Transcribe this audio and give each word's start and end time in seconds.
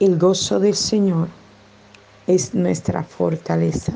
El 0.00 0.18
gozo 0.18 0.58
del 0.58 0.74
Señor 0.74 1.28
es 2.26 2.54
nuestra 2.54 3.02
fortaleza. 3.02 3.92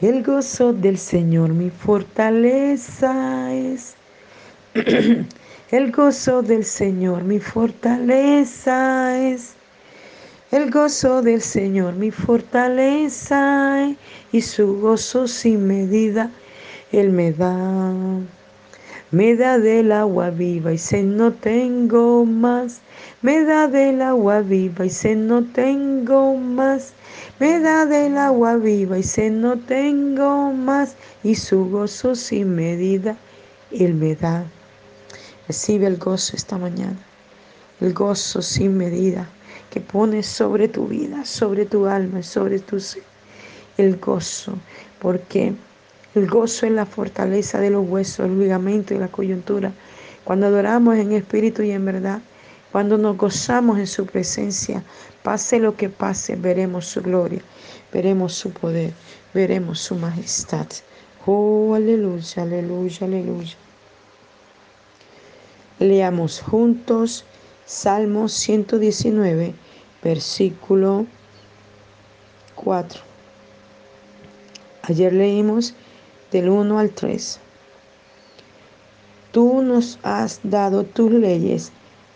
El 0.00 0.24
gozo 0.24 0.72
del 0.72 0.98
Señor 0.98 1.50
mi 1.50 1.70
fortaleza 1.70 3.54
es. 3.54 3.94
El 5.70 5.92
gozo 5.92 6.42
del 6.42 6.64
Señor 6.64 7.22
mi 7.22 7.38
fortaleza 7.38 9.16
es. 9.20 9.52
El 10.50 10.68
gozo 10.72 11.22
del 11.22 11.42
Señor 11.42 11.94
mi 11.94 12.10
fortaleza 12.10 13.86
es. 13.86 13.96
Y 14.32 14.40
su 14.40 14.80
gozo 14.80 15.28
sin 15.28 15.68
medida 15.68 16.28
Él 16.90 17.10
me 17.10 17.30
da. 17.30 17.94
Me 19.12 19.34
da 19.34 19.58
del 19.58 19.90
agua 19.90 20.30
viva 20.30 20.72
y 20.72 20.78
se 20.78 21.02
no 21.02 21.32
tengo 21.32 22.24
más. 22.24 22.80
Me 23.22 23.42
da 23.42 23.66
del 23.66 24.02
agua 24.02 24.40
viva 24.40 24.86
y 24.86 24.90
se 24.90 25.16
no 25.16 25.42
tengo 25.42 26.36
más. 26.36 26.92
Me 27.40 27.58
da 27.58 27.86
del 27.86 28.16
agua 28.16 28.54
viva 28.54 28.98
y 28.98 29.02
se 29.02 29.28
no 29.28 29.58
tengo 29.58 30.52
más. 30.52 30.94
Y 31.24 31.34
su 31.34 31.68
gozo 31.68 32.14
sin 32.14 32.54
medida 32.54 33.16
Él 33.72 33.94
me 33.94 34.14
da. 34.14 34.44
Recibe 35.48 35.88
el 35.88 35.96
gozo 35.96 36.36
esta 36.36 36.56
mañana. 36.56 36.98
El 37.80 37.92
gozo 37.92 38.40
sin 38.42 38.76
medida 38.76 39.28
que 39.70 39.80
pones 39.80 40.26
sobre 40.26 40.68
tu 40.68 40.86
vida, 40.86 41.24
sobre 41.24 41.66
tu 41.66 41.86
alma, 41.86 42.22
sobre 42.22 42.60
tu 42.60 42.78
ser. 42.78 43.02
El 43.76 43.96
gozo, 43.96 44.54
porque 45.00 45.54
el 46.14 46.26
gozo 46.28 46.66
es 46.66 46.72
la 46.72 46.86
fortaleza 46.86 47.60
de 47.60 47.70
los 47.70 47.88
huesos, 47.88 48.26
el 48.26 48.38
ligamento 48.38 48.94
y 48.94 48.98
la 48.98 49.08
coyuntura. 49.08 49.72
Cuando 50.24 50.46
adoramos 50.46 50.96
en 50.96 51.12
espíritu 51.12 51.62
y 51.62 51.70
en 51.70 51.84
verdad, 51.84 52.20
cuando 52.72 52.98
nos 52.98 53.16
gozamos 53.16 53.78
en 53.78 53.86
su 53.86 54.06
presencia, 54.06 54.82
pase 55.22 55.58
lo 55.58 55.76
que 55.76 55.88
pase, 55.88 56.36
veremos 56.36 56.86
su 56.86 57.02
gloria, 57.02 57.42
veremos 57.92 58.34
su 58.34 58.50
poder, 58.50 58.92
veremos 59.34 59.80
su 59.80 59.94
majestad. 59.94 60.66
Oh, 61.26 61.74
aleluya, 61.74 62.42
aleluya, 62.42 63.06
aleluya. 63.06 63.56
Leamos 65.78 66.40
juntos 66.40 67.24
Salmos 67.66 68.32
119, 68.32 69.54
versículo 70.02 71.06
4. 72.56 73.00
Ayer 74.82 75.12
leímos 75.12 75.74
del 76.30 76.48
1 76.48 76.78
al 76.78 76.90
3. 76.90 77.40
Tú 79.32 79.62
nos 79.62 79.98
has 80.02 80.40
dado 80.42 80.84
tus 80.84 81.10
leyes 81.10 81.72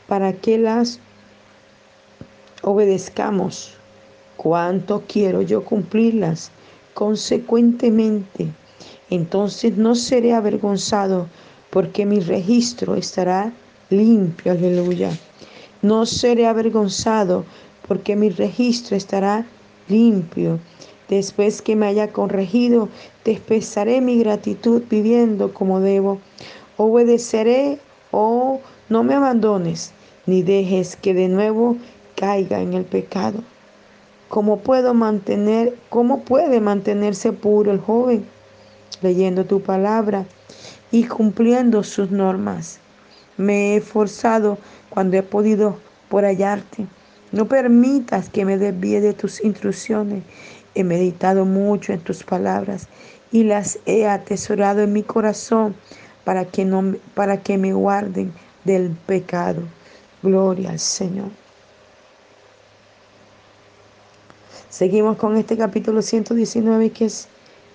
para 0.06 0.32
que 0.32 0.58
las 0.58 0.98
obedezcamos. 2.62 3.74
¿Cuánto 4.36 5.04
quiero 5.06 5.42
yo 5.42 5.64
cumplirlas? 5.64 6.50
Consecuentemente, 6.92 8.48
entonces 9.10 9.76
no 9.76 9.94
seré 9.94 10.32
avergonzado 10.32 11.28
porque 11.70 12.04
mi 12.04 12.20
registro 12.20 12.94
estará 12.94 13.52
limpio. 13.90 14.52
Aleluya. 14.52 15.10
No 15.82 16.06
seré 16.06 16.46
avergonzado 16.46 17.44
porque 17.86 18.16
mi 18.16 18.30
registro 18.30 18.96
estará 18.96 19.46
limpio. 19.88 20.58
Después 21.08 21.60
que 21.60 21.76
me 21.76 21.86
haya 21.86 22.08
corregido, 22.08 22.88
te 23.22 23.32
expresaré 23.32 24.00
mi 24.00 24.18
gratitud 24.18 24.82
viviendo 24.88 25.52
como 25.52 25.80
debo. 25.80 26.18
Obedeceré, 26.76 27.78
oh, 28.10 28.60
no 28.88 29.02
me 29.02 29.14
abandones, 29.14 29.92
ni 30.26 30.42
dejes 30.42 30.96
que 30.96 31.12
de 31.12 31.28
nuevo 31.28 31.76
caiga 32.16 32.60
en 32.60 32.72
el 32.72 32.84
pecado. 32.84 33.40
¿Cómo 34.28 34.60
puedo 34.60 34.94
mantener, 34.94 35.76
cómo 35.90 36.20
puede 36.20 36.60
mantenerse 36.60 37.32
puro 37.32 37.70
el 37.70 37.80
joven? 37.80 38.26
Leyendo 39.02 39.44
tu 39.44 39.60
palabra 39.60 40.24
y 40.90 41.04
cumpliendo 41.04 41.82
sus 41.82 42.10
normas. 42.10 42.80
Me 43.36 43.74
he 43.74 43.76
esforzado 43.76 44.58
cuando 44.88 45.18
he 45.18 45.22
podido 45.22 45.76
por 46.08 46.24
hallarte. 46.24 46.86
No 47.32 47.46
permitas 47.46 48.30
que 48.30 48.44
me 48.44 48.58
desvíe 48.58 49.00
de 49.00 49.12
tus 49.12 49.42
instrucciones 49.44 50.22
He 50.74 50.84
meditado 50.84 51.44
mucho 51.44 51.92
en 51.92 52.00
tus 52.00 52.24
palabras 52.24 52.88
y 53.30 53.44
las 53.44 53.78
he 53.86 54.06
atesorado 54.06 54.82
en 54.82 54.92
mi 54.92 55.02
corazón 55.02 55.74
para 56.24 56.44
que, 56.44 56.64
no, 56.64 56.96
para 57.14 57.42
que 57.42 57.58
me 57.58 57.72
guarden 57.72 58.32
del 58.64 58.90
pecado. 59.06 59.62
Gloria 60.22 60.70
al 60.70 60.78
Señor. 60.78 61.28
Seguimos 64.70 65.16
con 65.18 65.36
este 65.36 65.56
capítulo 65.56 66.02
119 66.02 66.90
que 66.90 67.04
es 67.04 67.28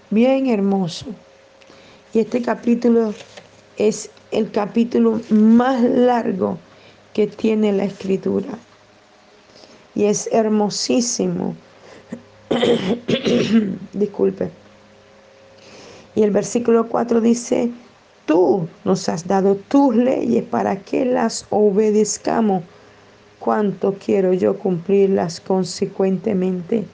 bien 0.09 0.47
hermoso. 0.47 1.05
Y 2.13 2.19
este 2.19 2.41
capítulo 2.41 3.13
es 3.77 4.09
el 4.31 4.51
capítulo 4.51 5.21
más 5.29 5.81
largo 5.81 6.57
que 7.13 7.27
tiene 7.27 7.71
la 7.71 7.85
escritura. 7.85 8.49
Y 9.95 10.05
es 10.05 10.27
hermosísimo 10.31 11.55
Disculpe. 13.93 14.49
Y 16.15 16.23
el 16.23 16.31
versículo 16.31 16.87
4 16.87 17.21
dice, 17.21 17.71
tú 18.25 18.67
nos 18.83 19.09
has 19.09 19.27
dado 19.27 19.55
tus 19.55 19.95
leyes 19.95 20.43
para 20.43 20.77
que 20.77 21.05
las 21.05 21.45
obedezcamos. 21.49 22.63
Cuánto 23.39 23.93
quiero 23.93 24.33
yo 24.33 24.57
cumplirlas 24.57 25.39
consecuentemente. 25.39 26.85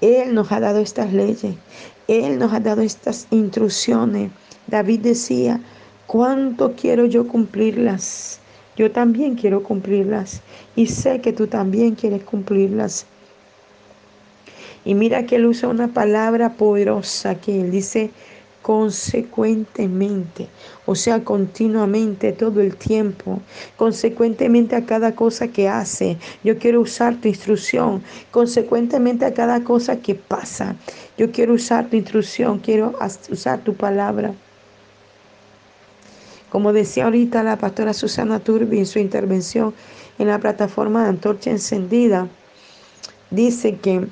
Él 0.00 0.34
nos 0.34 0.52
ha 0.52 0.60
dado 0.60 0.78
estas 0.78 1.12
leyes. 1.12 1.56
Él 2.06 2.38
nos 2.38 2.52
ha 2.52 2.60
dado 2.60 2.82
estas 2.82 3.26
instrucciones. 3.30 4.30
David 4.66 5.00
decía, 5.00 5.60
cuánto 6.06 6.74
quiero 6.76 7.04
yo 7.06 7.26
cumplirlas. 7.26 8.38
Yo 8.76 8.90
también 8.92 9.34
quiero 9.34 9.62
cumplirlas. 9.62 10.40
Y 10.76 10.86
sé 10.86 11.20
que 11.20 11.32
tú 11.32 11.48
también 11.48 11.96
quieres 11.96 12.22
cumplirlas. 12.22 13.06
Y 14.84 14.94
mira 14.94 15.26
que 15.26 15.36
él 15.36 15.46
usa 15.46 15.68
una 15.68 15.88
palabra 15.88 16.54
poderosa 16.54 17.34
que 17.34 17.60
él 17.60 17.70
dice 17.70 18.10
consecuentemente, 18.62 20.48
o 20.84 20.94
sea, 20.94 21.24
continuamente, 21.24 22.32
todo 22.32 22.60
el 22.60 22.76
tiempo, 22.76 23.40
consecuentemente 23.76 24.76
a 24.76 24.84
cada 24.84 25.14
cosa 25.14 25.48
que 25.48 25.68
hace. 25.68 26.18
Yo 26.44 26.58
quiero 26.58 26.80
usar 26.82 27.16
tu 27.16 27.28
instrucción, 27.28 28.02
consecuentemente 28.30 29.24
a 29.24 29.32
cada 29.32 29.64
cosa 29.64 29.96
que 30.00 30.14
pasa. 30.14 30.76
Yo 31.16 31.32
quiero 31.32 31.54
usar 31.54 31.88
tu 31.88 31.96
instrucción, 31.96 32.58
quiero 32.58 32.94
usar 33.30 33.60
tu 33.60 33.74
palabra. 33.74 34.34
Como 36.50 36.72
decía 36.72 37.04
ahorita 37.04 37.42
la 37.42 37.56
pastora 37.56 37.94
Susana 37.94 38.40
Turbi 38.40 38.78
en 38.78 38.86
su 38.86 38.98
intervención 38.98 39.72
en 40.18 40.28
la 40.28 40.38
plataforma 40.38 41.04
de 41.04 41.10
Antorcha 41.10 41.50
Encendida, 41.50 42.28
dice 43.30 43.76
que 43.76 44.06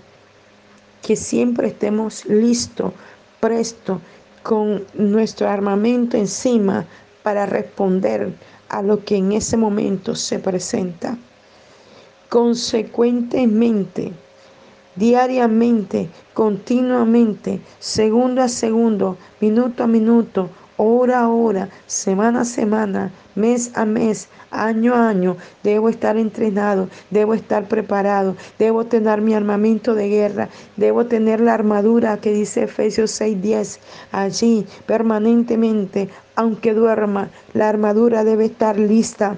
que 1.09 1.17
siempre 1.17 1.69
estemos 1.69 2.27
listos, 2.27 2.93
presto, 3.41 3.99
con 4.43 4.85
nuestro 4.93 5.49
armamento 5.49 6.19
encima 6.19 6.85
para 7.23 7.47
responder 7.47 8.35
a 8.69 8.83
lo 8.83 9.03
que 9.03 9.17
en 9.17 9.33
ese 9.33 9.57
momento 9.57 10.15
se 10.15 10.39
presenta. 10.39 11.17
Consecuentemente, 12.29 14.13
diariamente, 14.97 16.11
continuamente, 16.35 17.63
segundo 17.79 18.43
a 18.43 18.49
segundo, 18.49 19.17
minuto 19.41 19.85
a 19.85 19.87
minuto, 19.87 20.51
hora 20.79 21.21
a 21.21 21.29
hora, 21.29 21.69
semana 21.87 22.43
a 22.43 22.45
semana, 22.45 23.11
mes 23.35 23.71
a 23.75 23.85
mes, 23.85 24.29
año 24.51 24.95
a 24.95 25.09
año, 25.09 25.37
debo 25.63 25.89
estar 25.89 26.17
entrenado, 26.17 26.89
debo 27.11 27.35
estar 27.35 27.67
preparado, 27.67 28.37
debo 28.59 28.87
tener 28.87 29.21
mi 29.21 29.35
armamento 29.35 29.95
de 29.95 30.09
guerra, 30.09 30.49
debo 30.77 31.05
tener 31.07 31.41
la 31.41 31.55
armadura 31.55 32.19
que 32.19 32.33
dice 32.33 32.63
Efesios 32.63 33.11
6:10 33.21 33.81
allí 34.13 34.67
permanentemente, 34.87 36.09
aunque 36.37 36.73
duerma, 36.75 37.29
la 37.55 37.69
armadura 37.69 38.23
debe 38.25 38.47
estar 38.47 38.79
lista. 38.79 39.37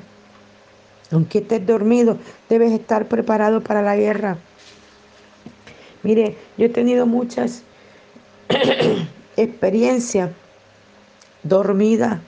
Aunque 1.10 1.38
estés 1.38 1.66
dormido, 1.66 2.18
debes 2.48 2.70
estar 2.72 3.08
preparado 3.08 3.62
para 3.62 3.82
la 3.82 3.96
guerra. 3.96 4.36
Mire, 6.02 6.36
yo 6.56 6.66
he 6.66 6.68
tenido 6.68 7.06
muchas 7.06 7.62
experiencias 9.36 10.30
dormida. 11.42 12.20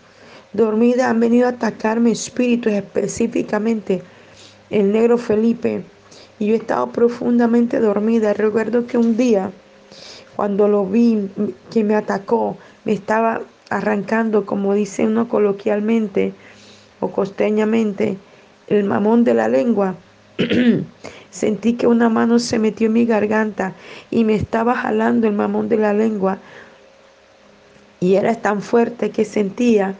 Dormida 0.53 1.09
han 1.09 1.20
venido 1.20 1.47
a 1.47 1.50
atacar 1.50 2.00
mi 2.00 2.12
espíritu, 2.12 2.69
específicamente 2.69 4.03
el 4.70 4.93
negro 4.93 5.19
Felipe. 5.19 5.85
Y 6.38 6.47
yo 6.47 6.55
he 6.55 6.56
estado 6.56 6.91
profundamente 6.91 7.79
dormida. 7.79 8.32
Recuerdo 8.32 8.87
que 8.87 8.99
un 8.99 9.17
día, 9.17 9.50
cuando 10.37 10.69
lo 10.69 10.85
vi 10.87 11.31
que 11.70 11.85
me 11.85 11.94
atacó, 11.94 12.56
me 12.85 12.93
estaba 12.93 13.43
arrancando, 13.70 14.44
como 14.44 14.75
dice 14.75 15.06
uno 15.06 15.29
coloquialmente 15.29 16.35
o 17.00 17.11
costeñamente, 17.11 18.19
el 18.67 18.85
mamón 18.85 19.25
de 19.25 19.35
la 19.35 19.49
lengua. 19.49 19.94
Sentí 21.31 21.75
que 21.75 21.87
una 21.87 22.09
mano 22.09 22.38
se 22.38 22.59
metió 22.59 22.88
en 22.88 22.93
mi 22.93 23.06
garganta 23.06 23.75
y 24.11 24.25
me 24.25 24.35
estaba 24.35 24.75
jalando 24.75 25.26
el 25.26 25.35
mamón 25.35 25.69
de 25.69 25.79
la 25.79 25.94
lengua. 25.94 26.38
Y 28.02 28.16
era 28.16 28.34
tan 28.34 28.62
fuerte 28.62 29.10
que 29.10 29.25
sentía 29.25 29.94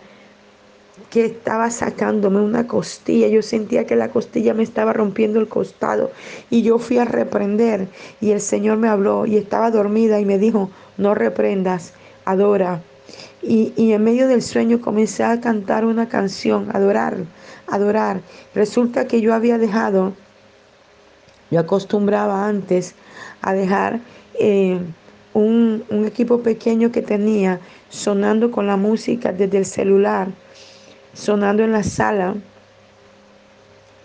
que 1.09 1.25
estaba 1.25 1.71
sacándome 1.71 2.41
una 2.41 2.67
costilla. 2.67 3.29
Yo 3.29 3.43
sentía 3.43 3.87
que 3.87 3.95
la 3.95 4.09
costilla 4.09 4.55
me 4.55 4.65
estaba 4.65 4.93
rompiendo 4.93 5.39
el 5.39 5.47
costado. 5.47 6.11
Y 6.51 6.63
yo 6.63 6.81
fui 6.81 6.99
a 6.99 7.05
reprender. 7.05 7.87
Y 8.21 8.33
el 8.33 8.41
Señor 8.41 8.79
me 8.79 8.89
habló 8.89 9.25
y 9.25 9.37
estaba 9.37 9.71
dormida 9.71 10.19
y 10.19 10.25
me 10.25 10.37
dijo, 10.37 10.69
no 10.97 11.15
reprendas, 11.15 11.93
adora. 12.25 12.83
Y, 13.41 13.73
y 13.77 13.93
en 13.93 14.03
medio 14.03 14.27
del 14.27 14.43
sueño 14.43 14.81
comencé 14.81 15.23
a 15.23 15.41
cantar 15.41 15.85
una 15.85 16.09
canción, 16.09 16.71
adorar, 16.75 17.19
adorar. 17.69 18.21
Resulta 18.53 19.07
que 19.07 19.21
yo 19.21 19.33
había 19.33 19.59
dejado, 19.59 20.13
yo 21.53 21.61
acostumbraba 21.61 22.49
antes 22.49 22.97
a 23.43 23.53
dejar... 23.53 24.01
Eh, 24.41 24.81
un, 25.35 25.85
un, 25.89 26.05
equipo 26.05 26.43
pequeño 26.43 26.93
que 26.93 27.03
tenía 27.03 27.61
sonando 27.89 28.51
con 28.51 28.67
la 28.67 28.77
música 28.77 29.33
desde 29.33 29.59
el 29.59 29.67
celular 29.67 30.29
sonando 31.13 31.63
en 31.63 31.73
la 31.73 31.83
sala 31.83 32.35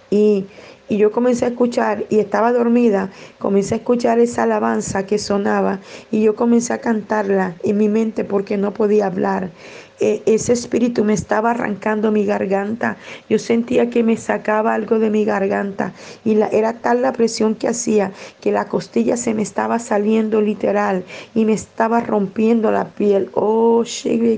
y, 0.09 0.45
y 0.89 0.97
yo 0.97 1.11
comencé 1.11 1.45
a 1.45 1.49
escuchar 1.49 2.05
y 2.09 2.19
estaba 2.19 2.53
dormida, 2.53 3.11
comencé 3.39 3.75
a 3.75 3.77
escuchar 3.77 4.19
esa 4.19 4.43
alabanza 4.43 5.05
que 5.05 5.17
sonaba 5.17 5.79
y 6.11 6.21
yo 6.21 6.35
comencé 6.35 6.73
a 6.73 6.79
cantarla 6.79 7.55
en 7.63 7.77
mi 7.77 7.89
mente 7.89 8.23
porque 8.23 8.57
no 8.57 8.73
podía 8.73 9.07
hablar. 9.07 9.49
E, 9.99 10.21
ese 10.25 10.53
espíritu 10.53 11.03
me 11.03 11.13
estaba 11.13 11.51
arrancando 11.51 12.11
mi 12.11 12.25
garganta. 12.25 12.97
Yo 13.29 13.39
sentía 13.39 13.89
que 13.89 14.03
me 14.03 14.17
sacaba 14.17 14.73
algo 14.73 14.99
de 14.99 15.09
mi 15.09 15.25
garganta 15.25 15.93
y 16.23 16.35
la, 16.35 16.47
era 16.47 16.73
tal 16.73 17.01
la 17.01 17.13
presión 17.13 17.55
que 17.55 17.67
hacía 17.67 18.11
que 18.41 18.51
la 18.51 18.67
costilla 18.67 19.17
se 19.17 19.33
me 19.33 19.41
estaba 19.41 19.79
saliendo 19.79 20.41
literal 20.41 21.03
y 21.33 21.45
me 21.45 21.53
estaba 21.53 22.01
rompiendo 22.01 22.71
la 22.71 22.85
piel. 22.85 23.29
Oh, 23.33 23.83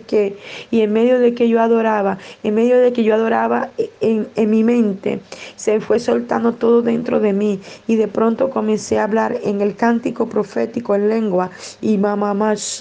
que 0.08 0.38
y 0.72 0.82
en 0.82 0.94
medio 0.94 1.20
de 1.20 1.34
que 1.34 1.50
yo 1.50 1.62
adoraba, 1.62 2.18
en 2.44 2.56
medio 2.56 2.80
de 2.80 2.94
que 2.94 3.04
yo 3.04 3.16
adoraba 3.16 3.70
en, 4.02 4.28
en 4.36 4.50
mi 4.50 4.64
mente, 4.64 5.20
se 5.56 5.80
fue 5.82 6.00
soltando 6.00 6.54
todo 6.54 6.82
dentro 6.82 7.20
de 7.20 7.34
mí 7.34 7.60
y 7.88 7.96
de 7.96 8.08
pronto 8.08 8.50
comencé 8.50 9.00
a 9.00 9.04
hablar 9.04 9.38
en 9.44 9.62
el 9.62 9.76
cántico 9.76 10.28
profético 10.28 10.96
en 10.96 11.10
lengua 11.10 11.52
y 11.82 11.98
mamá 11.98 12.34
más 12.34 12.80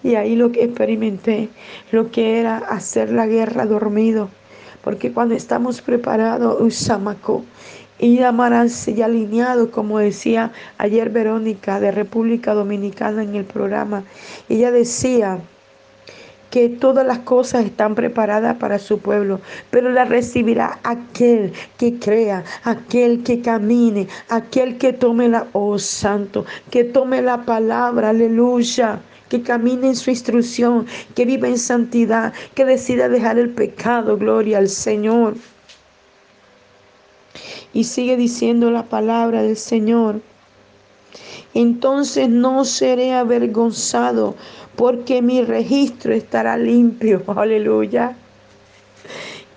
Y 0.02 0.16
ahí 0.16 0.36
lo 0.36 0.52
que 0.52 0.64
experimenté, 0.64 1.50
lo 1.92 2.10
que 2.10 2.40
era 2.40 2.58
hacer 2.58 3.12
la 3.12 3.28
guerra 3.28 3.66
dormido. 3.66 4.30
Porque 4.84 5.12
cuando 5.12 5.36
estamos 5.36 5.82
preparados, 5.82 6.60
Usamaco, 6.62 7.44
y 8.00 8.22
amarás 8.22 8.88
y 8.88 9.02
alineado, 9.02 9.72
como 9.72 10.00
decía 10.00 10.54
ayer 10.78 11.10
Verónica 11.10 11.82
de 11.82 11.92
República 11.92 12.54
Dominicana 12.54 13.24
en 13.24 13.36
el 13.36 13.44
programa, 13.44 14.04
ella 14.48 14.72
decía, 14.72 15.40
que 16.50 16.70
todas 16.70 17.06
las 17.06 17.20
cosas 17.20 17.66
están 17.66 17.96
preparadas 17.96 18.58
para 18.58 18.80
su 18.80 19.00
pueblo, 19.00 19.40
pero 19.70 19.90
la 19.90 20.06
recibirá 20.06 20.80
aquel 20.84 21.54
que 21.78 22.00
crea, 22.00 22.44
aquel 22.64 23.24
que 23.24 23.42
camine, 23.42 24.08
aquel 24.30 24.78
que 24.78 24.94
tome 24.94 25.30
la, 25.30 25.48
oh 25.54 25.78
santo, 25.78 26.46
que 26.72 26.84
tome 26.84 27.22
la 27.22 27.46
palabra, 27.46 28.10
aleluya 28.10 29.00
que 29.30 29.44
camine 29.44 29.90
en 29.90 29.96
su 29.96 30.10
instrucción, 30.10 30.88
que 31.16 31.24
viva 31.24 31.48
en 31.48 31.60
santidad, 31.60 32.34
que 32.56 32.66
decida 32.66 33.08
dejar 33.08 33.38
el 33.38 33.52
pecado, 33.52 34.18
gloria 34.18 34.58
al 34.58 34.70
Señor. 34.70 35.36
Y 37.72 37.84
sigue 37.84 38.18
diciendo 38.18 38.72
la 38.72 38.86
palabra 38.86 39.44
del 39.44 39.56
Señor. 39.56 40.22
Entonces 41.54 42.30
no 42.30 42.66
seré 42.66 43.14
avergonzado, 43.14 44.36
porque 44.76 45.22
mi 45.22 45.42
registro 45.42 46.14
estará 46.14 46.58
limpio. 46.58 47.24
Aleluya. 47.36 48.16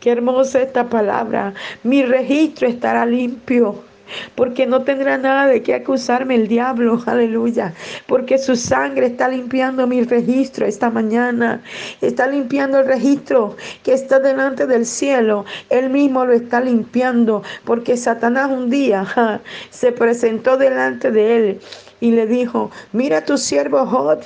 Qué 0.00 0.10
hermosa 0.10 0.62
esta 0.62 0.88
palabra. 0.88 1.54
Mi 1.84 2.02
registro 2.02 2.66
estará 2.66 3.06
limpio 3.06 3.91
porque 4.34 4.66
no 4.66 4.82
tendrá 4.82 5.18
nada 5.18 5.46
de 5.46 5.62
qué 5.62 5.74
acusarme 5.74 6.34
el 6.34 6.48
diablo, 6.48 7.02
aleluya, 7.06 7.74
porque 8.06 8.38
su 8.38 8.56
sangre 8.56 9.06
está 9.06 9.28
limpiando 9.28 9.86
mi 9.86 10.02
registro 10.02 10.66
esta 10.66 10.90
mañana, 10.90 11.62
está 12.00 12.26
limpiando 12.26 12.80
el 12.80 12.86
registro 12.86 13.56
que 13.82 13.92
está 13.92 14.20
delante 14.20 14.66
del 14.66 14.86
cielo, 14.86 15.44
él 15.70 15.90
mismo 15.90 16.24
lo 16.24 16.32
está 16.32 16.60
limpiando, 16.60 17.42
porque 17.64 17.96
Satanás 17.96 18.50
un 18.50 18.70
día 18.70 19.06
se 19.70 19.92
presentó 19.92 20.56
delante 20.56 21.10
de 21.10 21.36
él 21.36 21.60
y 22.02 22.10
le 22.10 22.26
dijo, 22.26 22.72
mira 22.92 23.24
tu 23.24 23.38
siervo 23.38 23.86
Jod, 23.86 24.18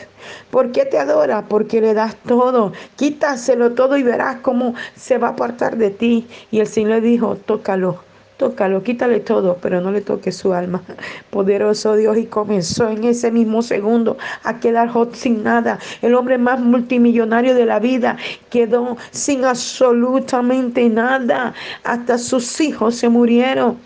¿por 0.50 0.72
qué 0.72 0.86
te 0.86 0.98
adora? 0.98 1.44
Porque 1.46 1.82
le 1.82 1.92
das 1.92 2.16
todo, 2.26 2.72
quítaselo 2.96 3.72
todo 3.72 3.98
y 3.98 4.02
verás 4.02 4.36
cómo 4.40 4.74
se 4.96 5.18
va 5.18 5.28
a 5.28 5.30
apartar 5.32 5.76
de 5.76 5.90
ti. 5.90 6.26
Y 6.50 6.60
el 6.60 6.68
Señor 6.68 6.92
le 6.92 7.00
dijo, 7.02 7.36
tócalo. 7.36 8.05
Tócalo, 8.36 8.82
quítale 8.82 9.20
todo, 9.20 9.58
pero 9.62 9.80
no 9.80 9.90
le 9.90 10.00
toque 10.02 10.30
su 10.32 10.52
alma. 10.52 10.82
Poderoso 11.30 11.96
Dios, 11.96 12.18
y 12.18 12.26
comenzó 12.26 12.88
en 12.88 13.04
ese 13.04 13.30
mismo 13.30 13.62
segundo 13.62 14.18
a 14.42 14.61
quedar 14.61 14.88
Jod 14.88 15.14
sin 15.14 15.42
nada. 15.42 15.78
El 16.02 16.14
hombre 16.14 16.37
más 16.38 16.61
multimillonario 16.61 17.54
de 17.54 17.66
la 17.66 17.78
vida 17.78 18.16
quedó 18.50 18.96
sin 19.11 19.44
absolutamente 19.44 20.88
nada. 20.88 21.54
Hasta 21.84 22.18
sus 22.18 22.61
hijos 22.61 22.96
se 22.96 23.08
murieron 23.08 23.78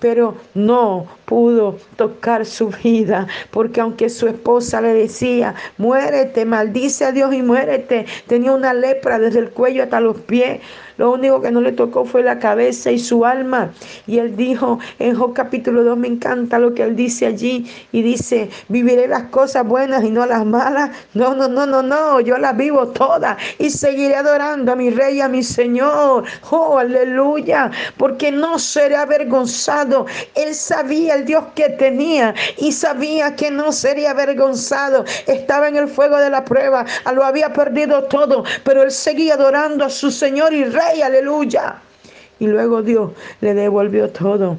pero 0.00 0.36
no 0.54 1.06
pudo 1.28 1.76
tocar 1.96 2.46
su 2.46 2.70
vida, 2.82 3.26
porque 3.50 3.82
aunque 3.82 4.08
su 4.08 4.26
esposa 4.26 4.80
le 4.80 4.94
decía, 4.94 5.54
muérete, 5.76 6.46
maldice 6.46 7.04
a 7.04 7.12
Dios 7.12 7.34
y 7.34 7.42
muérete, 7.42 8.06
tenía 8.26 8.52
una 8.52 8.72
lepra 8.72 9.18
desde 9.18 9.40
el 9.40 9.50
cuello 9.50 9.82
hasta 9.82 10.00
los 10.00 10.18
pies. 10.20 10.60
Lo 10.98 11.12
único 11.12 11.40
que 11.40 11.52
no 11.52 11.60
le 11.60 11.70
tocó 11.70 12.04
fue 12.04 12.24
la 12.24 12.40
cabeza 12.40 12.90
y 12.90 12.98
su 12.98 13.24
alma. 13.24 13.70
Y 14.08 14.18
él 14.18 14.36
dijo 14.36 14.80
en 14.98 15.14
Job 15.14 15.32
capítulo 15.32 15.84
2, 15.84 15.96
me 15.96 16.08
encanta 16.08 16.58
lo 16.58 16.74
que 16.74 16.82
él 16.82 16.96
dice 16.96 17.24
allí. 17.26 17.70
Y 17.92 18.02
dice, 18.02 18.50
viviré 18.68 19.06
las 19.06 19.24
cosas 19.24 19.64
buenas 19.64 20.02
y 20.02 20.10
no 20.10 20.26
las 20.26 20.44
malas. 20.44 20.90
No, 21.14 21.36
no, 21.36 21.46
no, 21.46 21.66
no, 21.66 21.82
no, 21.82 22.18
yo 22.18 22.36
las 22.36 22.56
vivo 22.56 22.88
todas. 22.88 23.38
Y 23.60 23.70
seguiré 23.70 24.16
adorando 24.16 24.72
a 24.72 24.74
mi 24.76 24.90
rey, 24.90 25.20
a 25.20 25.28
mi 25.28 25.44
Señor. 25.44 26.24
Oh, 26.50 26.78
aleluya. 26.78 27.70
Porque 27.96 28.32
no 28.32 28.58
seré 28.58 28.96
avergonzado. 28.96 30.06
Él 30.34 30.52
sabía 30.52 31.14
Dios 31.24 31.44
que 31.54 31.70
tenía 31.70 32.34
y 32.56 32.72
sabía 32.72 33.36
que 33.36 33.50
no 33.50 33.72
sería 33.72 34.10
avergonzado. 34.10 35.04
Estaba 35.26 35.68
en 35.68 35.76
el 35.76 35.88
fuego 35.88 36.16
de 36.18 36.30
la 36.30 36.44
prueba. 36.44 36.84
Lo 37.14 37.24
había 37.24 37.52
perdido 37.52 38.04
todo. 38.04 38.44
Pero 38.64 38.82
él 38.82 38.90
seguía 38.90 39.34
adorando 39.34 39.84
a 39.84 39.90
su 39.90 40.10
Señor 40.10 40.52
y 40.52 40.64
Rey 40.64 41.02
aleluya. 41.02 41.76
Y 42.40 42.46
luego 42.46 42.82
Dios 42.82 43.12
le 43.40 43.54
devolvió 43.54 44.10
todo. 44.10 44.58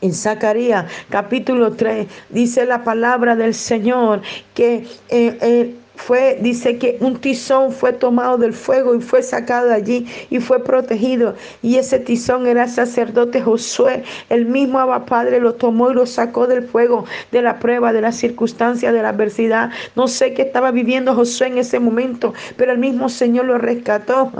En 0.00 0.12
Zacarías 0.12 0.86
capítulo 1.10 1.74
3 1.74 2.08
dice 2.28 2.66
la 2.66 2.82
palabra 2.82 3.36
del 3.36 3.54
Señor 3.54 4.20
que 4.52 4.84
eh, 5.08 5.38
eh, 5.40 5.76
fue, 5.94 6.38
dice 6.40 6.78
que 6.78 6.96
un 7.00 7.20
tizón 7.20 7.70
fue 7.70 7.92
tomado 7.92 8.38
del 8.38 8.52
fuego 8.54 8.94
y 8.94 9.00
fue 9.00 9.22
sacado 9.22 9.68
de 9.68 9.74
allí 9.74 10.06
y 10.30 10.40
fue 10.40 10.64
protegido. 10.64 11.34
Y 11.62 11.76
ese 11.76 11.98
tizón 11.98 12.46
era 12.46 12.64
el 12.64 12.70
sacerdote 12.70 13.40
Josué. 13.40 14.02
El 14.28 14.46
mismo 14.46 14.78
Abba 14.78 15.04
Padre 15.04 15.38
lo 15.38 15.54
tomó 15.54 15.90
y 15.90 15.94
lo 15.94 16.06
sacó 16.06 16.46
del 16.46 16.64
fuego, 16.64 17.04
de 17.30 17.42
la 17.42 17.58
prueba, 17.58 17.92
de 17.92 18.00
la 18.00 18.12
circunstancia, 18.12 18.90
de 18.90 19.02
la 19.02 19.10
adversidad. 19.10 19.70
No 19.94 20.08
sé 20.08 20.34
qué 20.34 20.42
estaba 20.42 20.70
viviendo 20.70 21.14
Josué 21.14 21.48
en 21.48 21.58
ese 21.58 21.78
momento, 21.78 22.32
pero 22.56 22.72
el 22.72 22.78
mismo 22.78 23.08
Señor 23.08 23.44
lo 23.44 23.58
rescató. 23.58 24.32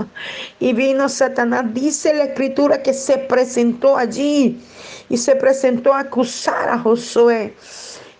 Y 0.59 0.73
vino 0.73 1.07
Satanás. 1.07 1.73
Dice 1.73 2.13
la 2.13 2.25
escritura 2.25 2.81
que 2.81 2.93
se 2.93 3.17
presentó 3.19 3.95
allí 3.95 4.59
y 5.09 5.17
se 5.17 5.35
presentó 5.35 5.93
a 5.93 5.99
acusar 5.99 6.69
a 6.69 6.79
Josué. 6.79 7.53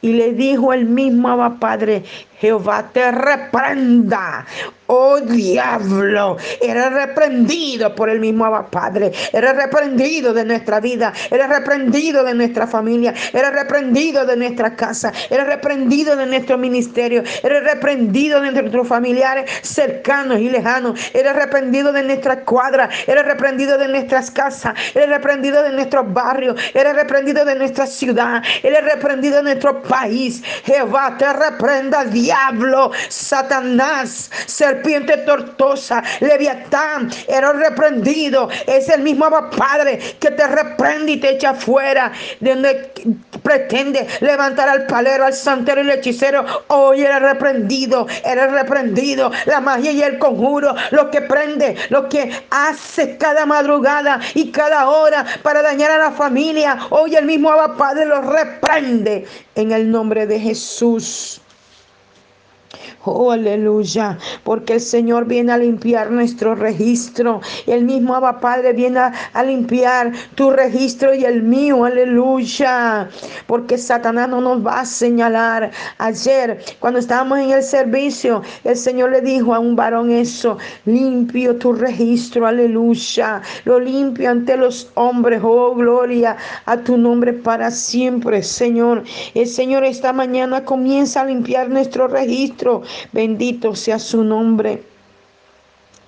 Y 0.02 0.12
le 0.14 0.34
dijo 0.34 0.74
el 0.74 0.86
mismo 0.86 1.30
Abba 1.30 1.60
Padre, 1.60 2.04
Jehová 2.44 2.90
te 2.92 3.10
reprenda. 3.10 4.46
Oh 4.88 5.18
diablo, 5.22 6.36
eres 6.62 6.92
reprendido 6.92 7.96
por 7.96 8.10
el 8.10 8.20
mismo 8.20 8.44
Padre. 8.70 9.14
Eres 9.32 9.56
reprendido 9.56 10.34
de 10.34 10.44
nuestra 10.44 10.82
vida. 10.82 11.14
Eres 11.32 11.48
reprendido 11.48 12.22
de 12.22 12.34
nuestra 12.34 12.68
familia. 12.68 13.14
Eres 13.32 13.54
reprendido 13.54 14.26
de 14.26 14.36
nuestra 14.36 14.76
casa. 14.76 15.14
Eres 15.30 15.48
reprendido 15.48 16.18
de 16.18 16.26
nuestro 16.26 16.58
ministerio. 16.58 17.24
Eres 17.42 17.64
reprendido 17.64 18.42
de 18.42 18.52
nuestros 18.52 18.90
familiares 18.90 19.50
cercanos 19.62 20.40
y 20.40 20.50
lejanos. 20.50 21.00
Eres 21.14 21.34
reprendido 21.34 21.94
de 21.94 22.04
nuestra 22.04 22.42
cuadra. 22.42 22.90
Eres 23.08 23.24
reprendido 23.24 23.78
de 23.78 23.88
nuestras 23.88 24.30
casas. 24.32 24.74
Eres 24.94 25.08
reprendido 25.08 25.64
de 25.64 25.72
nuestros 25.72 26.14
barrios. 26.14 26.60
Eres 26.74 26.94
reprendido 26.94 27.46
de 27.46 27.56
nuestra 27.56 27.88
ciudad. 27.88 28.44
Eres 28.62 28.84
reprendido 28.84 29.38
de 29.38 29.44
nuestro 29.44 29.82
país. 29.82 30.44
Jehová 30.66 31.16
te 31.18 31.32
reprenda, 31.32 32.04
diablo 32.04 32.33
diablo, 32.34 32.92
Satanás, 33.10 34.32
serpiente 34.48 35.18
tortosa, 35.18 36.04
Leviatán, 36.20 37.12
eres 37.28 37.56
reprendido. 37.56 38.50
Es 38.66 38.90
el 38.90 39.02
mismo 39.02 39.24
Padre 39.56 40.00
que 40.20 40.32
te 40.32 40.48
reprende 40.48 41.14
y 41.14 41.18
te 41.18 41.32
echa 41.32 41.54
fuera 41.54 42.12
de 42.40 42.50
donde 42.50 42.92
pretende 43.42 44.08
levantar 44.22 44.70
al 44.70 44.86
palero, 44.86 45.26
al 45.26 45.34
santero 45.34 45.82
y 45.82 45.86
el 45.86 46.00
hechicero. 46.00 46.46
Hoy 46.68 47.02
eres 47.02 47.22
reprendido, 47.22 48.08
eres 48.24 48.52
reprendido. 48.52 49.32
La 49.46 49.60
magia 49.60 49.92
y 49.92 50.02
el 50.02 50.18
conjuro, 50.18 50.76
lo 50.92 51.10
que 51.10 51.22
prende, 51.22 51.76
lo 51.90 52.10
que 52.10 52.32
hace 52.50 53.18
cada 53.18 53.46
madrugada 53.46 54.20
y 54.34 54.52
cada 54.52 54.90
hora 54.90 55.26
para 55.42 55.62
dañar 55.62 55.92
a 55.92 55.98
la 55.98 56.12
familia. 56.12 56.78
Hoy 56.90 57.16
el 57.16 57.26
mismo 57.26 57.52
Abba 57.52 57.78
Padre 57.78 58.06
lo 58.06 58.22
reprende 58.22 59.26
en 59.56 59.72
el 59.72 59.90
nombre 59.90 60.28
de 60.28 60.40
Jesús. 60.40 61.42
Oh, 63.06 63.32
aleluya, 63.32 64.18
porque 64.44 64.76
el 64.76 64.82
Señor 64.82 65.26
viene 65.26 65.52
a 65.52 65.58
limpiar 65.58 66.10
nuestro 66.10 66.56
registro. 66.56 67.42
El 67.68 67.84
mismo 67.84 68.16
Abba 68.16 68.40
Padre 68.40 68.72
viene 68.72 69.00
a, 69.00 69.44
limpiar 69.44 70.14
tu 70.36 70.52
registro 70.52 71.14
y 71.14 71.26
el 71.26 71.44
mío, 71.44 71.84
aleluya. 71.84 73.10
Porque 73.46 73.78
Satanás 73.78 74.30
no 74.30 74.40
nos 74.40 74.66
va 74.66 74.80
a 74.80 74.86
señalar. 74.86 75.72
Ayer, 75.98 76.64
cuando 76.80 77.00
estábamos 77.00 77.40
en 77.40 77.52
el 77.52 77.64
servicio, 77.64 78.42
el 78.64 78.78
Señor 78.78 79.12
le 79.12 79.22
dijo 79.22 79.54
a 79.54 79.60
un 79.60 79.76
varón 79.76 80.10
eso, 80.10 80.58
limpio 80.86 81.58
tu 81.58 81.74
registro, 81.74 82.48
aleluya. 82.48 83.42
Lo 83.66 83.80
limpio 83.80 84.30
ante 84.30 84.56
los 84.56 84.90
hombres, 84.96 85.42
oh 85.44 85.76
gloria 85.76 86.38
a 86.66 86.78
tu 86.78 86.98
nombre 86.98 87.34
para 87.34 87.70
siempre, 87.70 88.44
Señor. 88.44 89.04
El 89.34 89.48
Señor 89.48 89.84
esta 89.84 90.14
mañana 90.14 90.64
comienza 90.64 91.22
a 91.22 91.26
limpiar 91.26 91.70
nuestro 91.70 92.08
registro 92.08 92.73
Bendito 93.12 93.76
sea 93.76 94.00
su 94.00 94.24
nombre. 94.24 94.84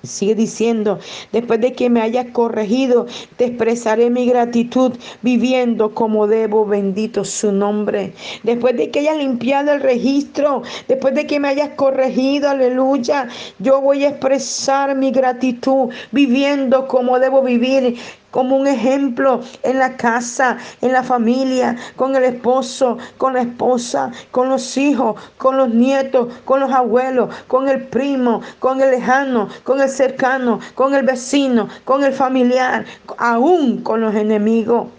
Sigue 0.05 0.35
diciendo, 0.35 0.99
después 1.31 1.59
de 1.61 1.73
que 1.73 1.89
me 1.89 2.01
hayas 2.01 2.27
corregido, 2.31 3.07
te 3.37 3.45
expresaré 3.45 4.09
mi 4.09 4.27
gratitud 4.27 4.93
viviendo 5.21 5.93
como 5.93 6.27
debo, 6.27 6.65
bendito 6.65 7.25
su 7.25 7.51
nombre. 7.51 8.13
Después 8.43 8.77
de 8.77 8.91
que 8.91 8.99
hayas 8.99 9.17
limpiado 9.17 9.73
el 9.73 9.81
registro, 9.81 10.61
después 10.87 11.15
de 11.15 11.25
que 11.25 11.39
me 11.39 11.49
hayas 11.49 11.69
corregido, 11.69 12.49
aleluya, 12.49 13.27
yo 13.59 13.81
voy 13.81 14.05
a 14.05 14.09
expresar 14.09 14.95
mi 14.95 15.11
gratitud 15.11 15.89
viviendo 16.11 16.87
como 16.87 17.19
debo 17.19 17.41
vivir 17.41 17.97
como 18.35 18.57
un 18.57 18.67
ejemplo 18.67 19.39
en 19.63 19.79
la 19.79 19.95
casa, 19.95 20.57
en 20.81 20.91
la 20.91 21.03
familia, 21.03 21.77
con 21.95 22.17
el 22.17 22.25
esposo, 22.25 22.97
con 23.17 23.35
la 23.35 23.43
esposa, 23.43 24.11
con 24.31 24.49
los 24.49 24.75
hijos, 24.75 25.15
con 25.37 25.55
los 25.55 25.69
nietos, 25.69 26.33
con 26.43 26.59
los 26.59 26.69
abuelos, 26.69 27.33
con 27.47 27.69
el 27.69 27.87
primo, 27.87 28.41
con 28.59 28.81
el 28.81 28.91
lejano, 28.91 29.47
con 29.63 29.79
el 29.79 29.87
cercano, 29.87 30.59
con 30.73 30.93
el 30.93 31.05
vecino, 31.05 31.69
con 31.85 32.03
el 32.03 32.11
familiar, 32.11 32.83
aún 33.17 33.81
con 33.81 34.01
los 34.01 34.13
enemigos, 34.13 34.89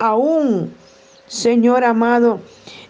aún, 0.00 0.74
Señor 1.28 1.84
amado. 1.84 2.40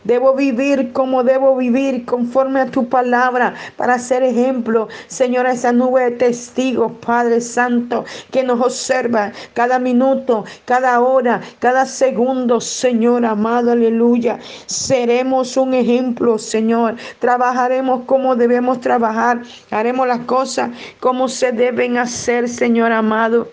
Debo 0.07 0.35
vivir 0.35 0.93
como 0.93 1.25
debo 1.25 1.57
vivir 1.57 2.05
conforme 2.05 2.61
a 2.61 2.67
tu 2.67 2.89
palabra 2.89 3.55
para 3.77 3.99
ser 3.99 4.23
ejemplo, 4.23 4.87
Señor, 5.09 5.47
a 5.47 5.53
esa 5.53 5.73
nube 5.73 6.03
de 6.05 6.11
testigos, 6.13 6.93
Padre 7.05 7.41
Santo, 7.41 8.05
que 8.31 8.45
nos 8.45 8.61
observa 8.61 9.33
cada 9.53 9.81
minuto, 9.81 10.45
cada 10.65 11.01
hora, 11.01 11.41
cada 11.59 11.87
segundo, 11.87 12.61
Señor 12.61 13.25
amado, 13.25 13.73
aleluya. 13.73 14.39
Seremos 14.67 15.57
un 15.57 15.75
ejemplo, 15.75 16.39
Señor. 16.39 16.95
Trabajaremos 17.19 18.05
como 18.07 18.37
debemos 18.37 18.81
trabajar. 18.81 19.43
Haremos 19.73 20.07
las 20.07 20.21
cosas 20.21 20.71
como 21.01 21.29
se 21.29 21.51
deben 21.51 21.99
hacer, 21.99 22.49
Señor 22.49 22.93
amado. 22.93 23.49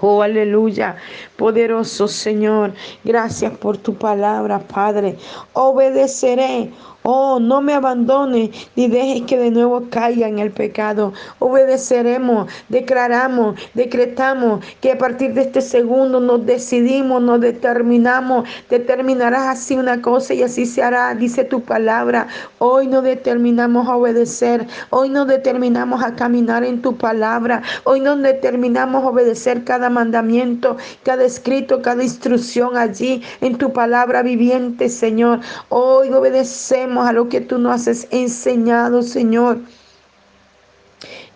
Oh, 0.00 0.22
aleluya. 0.22 0.96
Poderoso 1.36 2.08
Señor, 2.08 2.72
gracias 3.04 3.52
por 3.58 3.76
tu 3.76 3.94
palabra, 3.94 4.58
Padre. 4.58 5.16
Obedeceré. 5.52 6.70
Oh, 7.08 7.38
no 7.38 7.62
me 7.62 7.72
abandone 7.72 8.50
ni 8.74 8.88
dejes 8.88 9.22
que 9.28 9.38
de 9.38 9.52
nuevo 9.52 9.84
caiga 9.90 10.26
en 10.26 10.40
el 10.40 10.50
pecado. 10.50 11.12
Obedeceremos, 11.38 12.50
declaramos, 12.68 13.54
decretamos 13.74 14.64
que 14.80 14.90
a 14.90 14.98
partir 14.98 15.32
de 15.32 15.42
este 15.42 15.60
segundo 15.60 16.18
nos 16.18 16.44
decidimos, 16.44 17.22
nos 17.22 17.40
determinamos. 17.40 18.48
Determinarás 18.68 19.46
así 19.46 19.76
una 19.76 20.02
cosa 20.02 20.34
y 20.34 20.42
así 20.42 20.66
se 20.66 20.82
hará, 20.82 21.14
dice 21.14 21.44
tu 21.44 21.60
palabra. 21.60 22.26
Hoy 22.58 22.88
nos 22.88 23.04
determinamos 23.04 23.86
a 23.86 23.94
obedecer. 23.94 24.66
Hoy 24.90 25.08
nos 25.08 25.28
determinamos 25.28 26.02
a 26.02 26.16
caminar 26.16 26.64
en 26.64 26.82
tu 26.82 26.96
palabra. 26.96 27.62
Hoy 27.84 28.00
nos 28.00 28.20
determinamos 28.20 29.04
a 29.04 29.10
obedecer 29.10 29.62
cada 29.62 29.90
mandamiento, 29.90 30.76
cada 31.04 31.25
escrito, 31.26 31.82
cada 31.82 32.02
instrucción 32.02 32.76
allí 32.76 33.22
en 33.40 33.58
tu 33.58 33.72
palabra 33.72 34.22
viviente, 34.22 34.88
Señor. 34.88 35.40
Hoy 35.68 36.08
obedecemos 36.10 37.06
a 37.06 37.12
lo 37.12 37.28
que 37.28 37.40
tú 37.40 37.58
nos 37.58 37.86
has 37.86 38.06
enseñado, 38.10 39.02
Señor. 39.02 39.58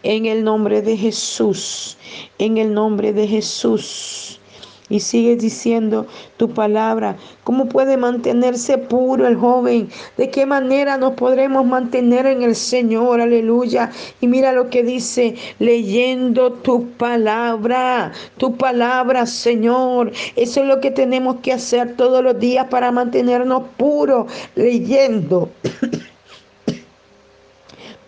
En 0.02 0.24
el 0.24 0.44
nombre 0.44 0.80
de 0.80 0.96
Jesús, 0.96 1.98
en 2.38 2.56
el 2.56 2.72
nombre 2.72 3.12
de 3.12 3.26
Jesús. 3.26 4.39
Y 4.90 5.00
sigue 5.00 5.36
diciendo 5.36 6.06
tu 6.36 6.50
palabra. 6.50 7.16
¿Cómo 7.44 7.66
puede 7.66 7.96
mantenerse 7.96 8.76
puro 8.76 9.26
el 9.26 9.36
joven? 9.36 9.88
¿De 10.18 10.28
qué 10.28 10.44
manera 10.44 10.98
nos 10.98 11.14
podremos 11.14 11.64
mantener 11.64 12.26
en 12.26 12.42
el 12.42 12.54
Señor? 12.54 13.20
Aleluya. 13.20 13.90
Y 14.20 14.26
mira 14.26 14.52
lo 14.52 14.68
que 14.68 14.82
dice, 14.82 15.36
leyendo 15.58 16.52
tu 16.52 16.86
palabra, 16.90 18.12
tu 18.36 18.56
palabra, 18.56 19.24
Señor. 19.26 20.12
Eso 20.36 20.60
es 20.60 20.66
lo 20.66 20.80
que 20.80 20.90
tenemos 20.90 21.36
que 21.40 21.52
hacer 21.52 21.96
todos 21.96 22.22
los 22.22 22.38
días 22.38 22.66
para 22.68 22.92
mantenernos 22.92 23.62
puros, 23.76 24.26
leyendo 24.54 25.48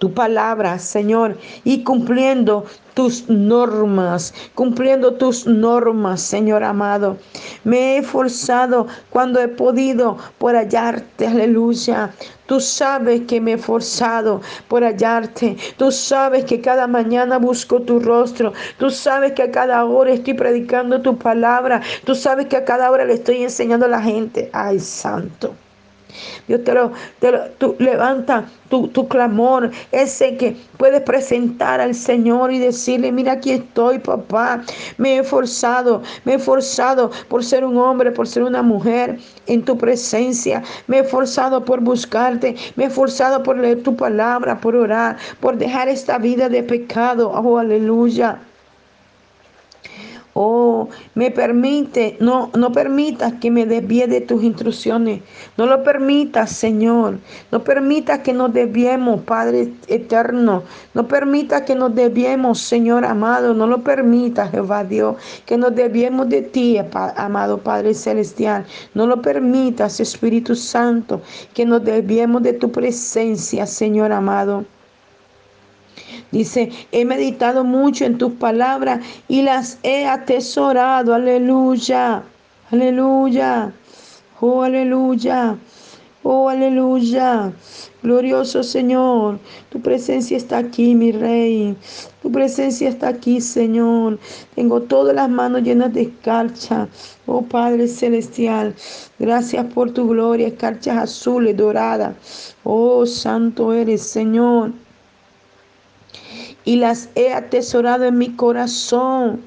tu 0.03 0.13
palabra, 0.13 0.81
Señor, 0.81 1.39
y 1.63 1.85
cumpliendo 1.85 2.65
tus 2.95 3.29
normas, 3.29 4.35
cumpliendo 4.53 5.15
tus 5.15 5.47
normas, 5.47 6.21
Señor 6.21 6.65
amado. 6.65 7.19
Me 7.63 7.79
he 7.79 7.99
esforzado 7.99 8.89
cuando 9.11 9.41
he 9.41 9.47
podido 9.47 10.19
por 10.39 10.57
hallarte, 10.57 11.29
aleluya. 11.29 12.11
Tú 12.47 12.59
sabes 12.59 13.21
que 13.29 13.41
me 13.41 13.53
he 13.53 13.55
esforzado 13.55 14.41
por 14.67 14.83
hallarte. 14.83 15.57
Tú 15.77 15.93
sabes 15.93 16.47
que 16.47 16.61
cada 16.61 16.89
mañana 16.89 17.39
busco 17.39 17.81
tu 17.81 18.01
rostro. 18.01 18.53
Tú 18.79 18.91
sabes 18.91 19.35
que 19.35 19.45
a 19.45 19.53
cada 19.53 19.85
hora 19.85 20.15
estoy 20.15 20.35
predicando 20.35 21.01
tu 21.01 21.17
palabra. 21.17 21.81
Tú 22.05 22.17
sabes 22.17 22.47
que 22.47 22.57
a 22.57 22.65
cada 22.65 22.91
hora 22.91 23.05
le 23.05 23.15
estoy 23.15 23.45
enseñando 23.45 23.87
a 23.87 23.89
la 23.89 24.03
gente. 24.03 24.51
Ay, 24.53 24.81
santo. 24.81 25.55
Dios 26.49 26.63
te 26.65 26.75
lo, 26.75 26.93
te 27.21 27.33
levanta 27.79 28.45
tu, 28.69 28.89
tu, 28.89 29.07
clamor, 29.07 29.71
ese 29.93 30.37
que 30.37 30.57
puedes 30.77 31.03
presentar 31.03 31.81
al 31.81 31.95
Señor 31.95 32.53
y 32.53 32.59
decirle, 32.59 33.13
mira 33.13 33.33
aquí 33.33 33.53
estoy, 33.53 33.99
papá, 33.99 34.63
me 34.99 35.17
he 35.17 35.19
esforzado, 35.21 36.03
me 36.25 36.33
he 36.33 36.37
esforzado 36.37 37.11
por 37.29 37.45
ser 37.45 37.65
un 37.65 37.77
hombre, 37.77 38.11
por 38.11 38.27
ser 38.27 38.43
una 38.43 38.63
mujer 38.63 39.19
en 39.47 39.65
tu 39.65 39.77
presencia, 39.77 40.63
me 40.87 40.99
he 40.99 41.01
esforzado 41.01 41.65
por 41.65 41.81
buscarte, 41.81 42.57
me 42.77 42.85
he 42.85 42.87
esforzado 42.87 43.43
por 43.43 43.59
leer 43.59 43.83
tu 43.83 43.95
palabra, 43.95 44.59
por 44.61 44.75
orar, 44.75 45.17
por 45.41 45.57
dejar 45.57 45.89
esta 45.89 46.19
vida 46.19 46.49
de 46.49 46.63
pecado, 46.63 47.31
oh 47.31 47.59
aleluya. 47.59 48.39
Oh, 50.35 50.89
me 51.15 51.31
permite, 51.31 52.17
no, 52.19 52.51
no 52.55 52.73
permitas 52.73 53.35
que 53.35 53.51
me 53.51 53.67
desvíe 53.67 54.07
de 54.07 54.23
tus 54.23 54.43
instrucciones. 54.43 55.21
No 55.59 55.67
lo 55.67 55.85
permitas, 55.85 56.53
Señor. 56.53 57.19
No 57.51 57.63
permitas 57.63 58.21
que 58.21 58.33
nos 58.33 58.53
desviemos, 58.55 59.21
Padre 59.23 59.75
eterno. 59.89 60.63
No 60.95 61.07
permitas 61.07 61.63
que 61.63 61.75
nos 61.75 61.95
desviemos, 61.95 62.61
Señor 62.61 63.05
amado. 63.05 63.53
No 63.53 63.67
lo 63.67 63.83
permitas, 63.83 64.51
Jehová 64.51 64.85
Dios, 64.85 65.17
que 65.45 65.59
nos 65.59 65.75
desviemos 65.75 66.31
de 66.31 66.41
ti, 66.41 66.79
amado 67.17 67.59
Padre 67.59 67.93
celestial. 67.93 68.65
No 68.95 69.07
lo 69.07 69.21
permitas, 69.21 70.01
Espíritu 70.01 70.57
Santo, 70.57 71.21
que 71.53 71.67
nos 71.67 71.85
desviemos 71.85 72.43
de 72.43 72.55
tu 72.55 72.73
presencia, 72.73 73.67
Señor 73.67 74.13
amado. 74.13 74.65
Dice, 76.33 76.71
he 76.93 77.05
meditado 77.05 77.63
mucho 77.63 78.07
en 78.07 78.17
tus 78.17 78.33
palabras 78.33 79.01
y 79.29 79.43
las 79.43 79.79
he 79.83 80.07
atesorado. 80.07 81.15
Aleluya, 81.15 82.23
aleluya, 82.71 83.73
oh 84.41 84.63
aleluya, 84.63 85.59
oh 86.23 86.49
aleluya. 86.49 87.53
Glorioso 88.03 88.63
Señor, 88.63 89.39
tu 89.69 89.81
presencia 89.81 90.37
está 90.37 90.59
aquí, 90.59 90.95
mi 90.95 91.13
Rey. 91.13 91.77
Tu 92.23 92.33
presencia 92.33 92.89
está 92.89 93.09
aquí, 93.09 93.41
Señor. 93.41 94.19
Tengo 94.55 94.81
todas 94.81 95.15
las 95.15 95.29
manos 95.29 95.63
llenas 95.63 95.93
de 95.93 96.03
escarcha. 96.03 96.89
Oh 97.27 97.43
Padre 97.43 97.87
Celestial, 97.87 98.75
gracias 99.19 99.67
por 99.67 99.93
tu 99.93 100.09
gloria, 100.09 100.49
escarchas 100.49 100.97
azules, 100.97 101.57
doradas. 101.57 102.57
Oh 102.65 103.05
Santo 103.07 103.73
eres, 103.73 104.03
Señor 104.03 104.73
y 106.65 106.77
las 106.77 107.09
he 107.15 107.33
atesorado 107.33 108.05
en 108.05 108.19
mi 108.19 108.31
corazón 108.31 109.41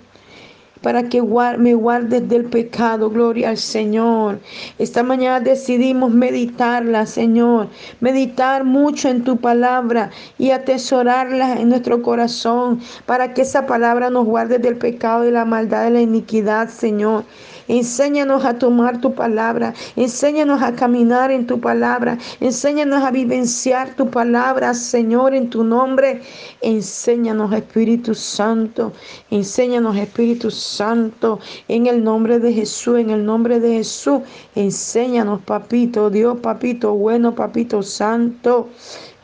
para 0.85 1.09
que 1.09 1.19
me 1.57 1.73
guardes 1.73 2.29
del 2.29 2.45
pecado. 2.45 3.09
Gloria 3.09 3.49
al 3.49 3.57
Señor. 3.57 4.39
Esta 4.77 5.01
mañana 5.01 5.39
decidimos 5.39 6.11
meditarla, 6.11 7.07
Señor. 7.07 7.69
Meditar 8.01 8.63
mucho 8.65 9.09
en 9.09 9.23
tu 9.23 9.37
palabra 9.37 10.11
y 10.37 10.51
atesorarla 10.51 11.59
en 11.59 11.69
nuestro 11.69 12.03
corazón 12.03 12.81
para 13.07 13.33
que 13.33 13.41
esa 13.41 13.65
palabra 13.65 14.11
nos 14.11 14.25
guarde 14.25 14.59
del 14.59 14.77
pecado, 14.77 15.23
de 15.23 15.31
la 15.31 15.43
maldad, 15.43 15.85
de 15.85 15.89
la 15.89 16.01
iniquidad, 16.01 16.69
Señor. 16.69 17.23
Enséñanos 17.67 18.45
a 18.45 18.57
tomar 18.59 19.01
tu 19.01 19.13
palabra. 19.15 19.73
Enséñanos 19.95 20.61
a 20.61 20.73
caminar 20.75 21.31
en 21.31 21.47
tu 21.47 21.59
palabra. 21.59 22.17
Enséñanos 22.39 23.03
a 23.03 23.11
vivenciar 23.11 23.95
tu 23.95 24.09
palabra, 24.09 24.73
Señor, 24.73 25.33
en 25.33 25.49
tu 25.49 25.63
nombre. 25.63 26.21
Enséñanos, 26.61 27.53
Espíritu 27.53 28.13
Santo. 28.13 28.93
Enséñanos, 29.31 29.97
Espíritu 29.97 30.51
Santo, 30.51 31.39
en 31.67 31.87
el 31.87 32.03
nombre 32.03 32.39
de 32.39 32.53
Jesús, 32.53 32.99
en 32.99 33.09
el 33.09 33.25
nombre 33.25 33.59
de 33.59 33.77
Jesús. 33.77 34.21
Enséñanos, 34.53 35.41
papito, 35.41 36.09
Dios, 36.09 36.37
papito 36.39 36.93
bueno, 36.93 37.33
papito 37.33 37.81
santo. 37.81 38.69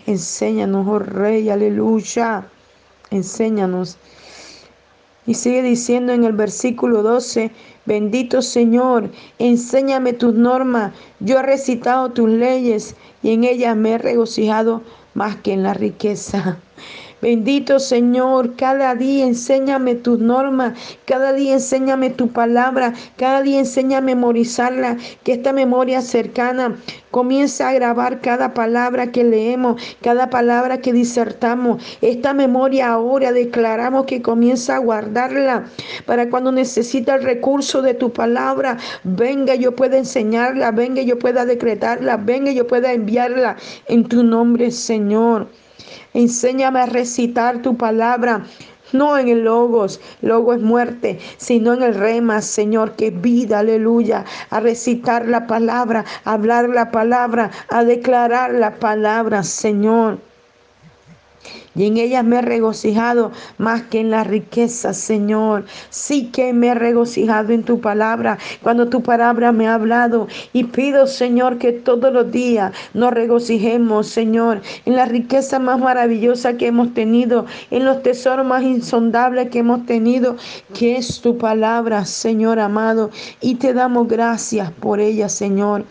Enséñanos, 0.08 0.88
oh 0.88 1.00
Rey, 1.00 1.50
aleluya. 1.50 2.48
Enséñanos. 3.12 3.98
Y 5.28 5.36
sigue 5.36 5.62
diciendo 5.62 6.14
en 6.14 6.24
el 6.24 6.34
versículo 6.34 7.04
12, 7.04 7.52
bendito 7.86 8.42
Señor, 8.42 9.10
enséñame 9.40 10.14
tus 10.14 10.34
normas. 10.34 10.94
Yo 11.20 11.40
he 11.40 11.44
recitado 11.44 12.10
tus 12.10 12.30
leyes 12.30 12.96
y 13.24 13.32
en 13.34 13.44
ellas 13.44 13.76
me 13.76 13.94
he 13.94 13.98
regocijado 13.98 14.82
más 15.14 15.36
que 15.38 15.54
en 15.54 15.64
la 15.64 15.74
riqueza. 15.74 16.58
Bendito 17.22 17.80
Señor, 17.80 18.56
cada 18.56 18.96
día 18.96 19.28
enséñame 19.28 19.94
tus 19.94 20.18
normas, 20.18 20.74
cada 21.06 21.34
día 21.34 21.54
enséñame 21.54 22.10
tu 22.10 22.30
palabra, 22.30 22.94
cada 23.16 23.44
día 23.44 23.60
enseña 23.60 24.00
a 24.00 24.02
memorizarla, 24.02 24.98
que 25.24 25.34
esta 25.34 25.54
memoria 25.54 26.02
cercana 26.02 26.78
comienza 27.12 27.70
a 27.70 27.74
grabar 27.74 28.22
cada 28.22 28.56
palabra 28.56 29.12
que 29.12 29.24
leemos, 29.24 29.80
cada 30.02 30.32
palabra 30.32 30.82
que 30.82 30.94
disertamos. 30.94 31.84
Esta 32.02 32.34
memoria 32.34 32.90
ahora 32.90 33.32
declaramos 33.32 34.08
que 34.08 34.24
comienza 34.24 34.78
a 34.78 34.80
guardarla 34.80 35.66
para 36.08 36.28
cuando 36.28 36.52
necesita 36.52 37.14
el 37.14 37.24
recurso 37.24 37.84
de 37.84 37.94
tu 37.94 38.12
palabra, 38.12 38.78
venga 39.04 39.54
yo 39.54 39.76
pueda 39.76 40.00
enseñarla, 40.00 40.72
venga 40.72 41.04
yo 41.04 41.20
pueda 41.20 41.46
decretarla, 41.46 42.18
venga 42.18 42.52
yo 42.52 42.66
pueda 42.66 42.92
enviarla 42.94 43.58
en 43.88 44.06
tu 44.06 44.24
nombre, 44.24 44.72
Señor. 44.72 45.61
Enséñame 46.14 46.80
a 46.80 46.86
recitar 46.86 47.62
tu 47.62 47.78
palabra. 47.78 48.46
No 48.94 49.18
en 49.18 49.30
el 49.30 49.44
logos, 49.46 50.02
logo 50.22 50.54
es 50.54 50.62
muerte, 50.62 51.20
sino 51.38 51.74
en 51.74 51.82
el 51.82 51.96
rema, 51.96 52.42
Señor, 52.42 52.98
que 52.98 53.10
vida, 53.10 53.60
aleluya, 53.60 54.26
a 54.50 54.60
recitar 54.60 55.28
la 55.28 55.48
palabra, 55.48 56.04
a 56.26 56.34
hablar 56.34 56.68
la 56.68 56.92
palabra, 56.92 57.52
a 57.70 57.86
declarar 57.86 58.54
la 58.54 58.76
palabra, 58.76 59.44
Señor 59.44 60.20
y 61.76 61.86
en 61.86 61.98
ellas 61.98 62.26
me 62.26 62.38
he 62.38 62.42
regocijado 62.42 63.32
más 63.58 63.84
que 63.84 64.02
en 64.02 64.12
la 64.12 64.24
riqueza, 64.24 64.94
Señor. 64.94 65.66
Sí 65.90 66.28
que 66.28 66.52
me 66.54 66.68
he 66.68 66.76
regocijado 66.76 67.54
en 67.54 67.64
tu 67.64 67.80
palabra, 67.80 68.38
cuando 68.62 68.90
tu 68.90 69.02
palabra 69.02 69.52
me 69.52 69.68
ha 69.68 69.76
hablado. 69.76 70.28
Y 70.52 70.66
pido, 70.66 71.08
Señor, 71.08 71.58
que 71.60 71.72
todos 71.72 72.12
los 72.12 72.32
días 72.32 72.74
nos 72.94 73.14
regocijemos, 73.14 74.08
Señor, 74.08 74.62
en 74.86 74.96
la 74.96 75.06
riqueza 75.06 75.60
más 75.60 75.80
maravillosa 75.80 76.58
que 76.58 76.68
hemos 76.68 76.94
tenido, 76.94 77.46
en 77.70 77.86
los 77.86 78.04
tesoros 78.04 78.46
más 78.46 78.64
insondables 78.64 79.50
que 79.50 79.60
hemos 79.60 79.86
tenido, 79.86 80.36
que 80.78 80.98
es 80.98 81.22
tu 81.22 81.38
palabra, 81.38 82.06
Señor 82.06 82.60
amado. 82.60 83.12
Y 83.40 83.56
te 83.56 83.74
damos 83.74 84.10
gracias 84.10 84.72
por 84.72 85.00
ella, 85.00 85.30
Señor. 85.30 85.86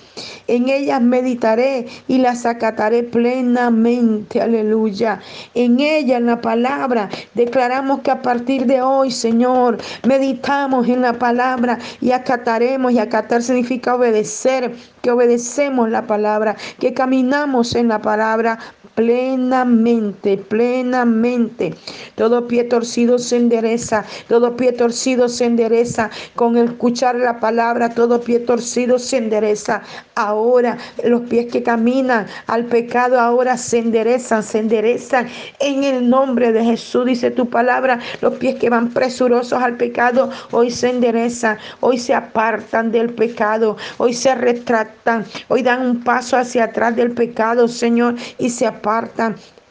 En 0.46 0.68
ellas 0.68 1.00
meditaré 1.00 1.86
y 2.06 2.18
las 2.18 2.44
acataré 2.44 3.02
plenamente, 3.02 4.42
aleluya. 4.42 5.20
En 5.54 5.80
ella, 5.80 6.16
en 6.16 6.26
la 6.26 6.40
palabra, 6.40 7.08
declaramos 7.34 8.00
que 8.00 8.10
a 8.10 8.22
partir 8.22 8.66
de 8.66 8.82
hoy, 8.82 9.10
Señor, 9.10 9.78
meditamos 10.06 10.88
en 10.88 11.02
la 11.02 11.14
palabra 11.14 11.78
y 12.00 12.12
acataremos. 12.12 12.92
Y 12.92 12.98
acatar 12.98 13.42
significa 13.42 13.94
obedecer, 13.94 14.74
que 15.02 15.10
obedecemos 15.10 15.88
la 15.90 16.06
palabra, 16.06 16.56
que 16.78 16.94
caminamos 16.94 17.74
en 17.74 17.88
la 17.88 18.00
palabra 18.00 18.58
plenamente, 19.00 20.36
plenamente. 20.36 21.74
Todo 22.16 22.46
pie 22.46 22.64
torcido 22.64 23.18
se 23.18 23.36
endereza, 23.36 24.04
todo 24.28 24.54
pie 24.58 24.72
torcido 24.72 25.30
se 25.30 25.46
endereza 25.46 26.10
con 26.36 26.58
escuchar 26.58 27.14
la 27.14 27.40
palabra, 27.40 27.88
todo 27.94 28.20
pie 28.20 28.40
torcido 28.40 28.98
se 28.98 29.16
endereza. 29.16 29.80
Ahora 30.16 30.76
los 31.02 31.22
pies 31.22 31.50
que 31.50 31.62
caminan 31.62 32.26
al 32.46 32.66
pecado 32.66 33.18
ahora 33.18 33.56
se 33.56 33.78
enderezan, 33.78 34.42
se 34.42 34.58
enderezan 34.58 35.28
en 35.60 35.82
el 35.82 36.10
nombre 36.10 36.52
de 36.52 36.62
Jesús, 36.62 37.06
dice 37.06 37.30
tu 37.30 37.48
palabra. 37.48 38.00
Los 38.20 38.34
pies 38.34 38.56
que 38.56 38.68
van 38.68 38.90
presurosos 38.90 39.62
al 39.62 39.78
pecado 39.78 40.28
hoy 40.50 40.70
se 40.70 40.90
enderezan, 40.90 41.56
hoy 41.80 41.98
se 41.98 42.12
apartan 42.12 42.92
del 42.92 43.14
pecado, 43.14 43.78
hoy 43.96 44.12
se 44.12 44.34
retractan, 44.34 45.24
hoy 45.48 45.62
dan 45.62 45.86
un 45.86 46.04
paso 46.04 46.36
hacia 46.36 46.64
atrás 46.64 46.94
del 46.96 47.12
pecado, 47.12 47.66
Señor, 47.66 48.16
y 48.36 48.50
se 48.50 48.66
apartan 48.66 48.89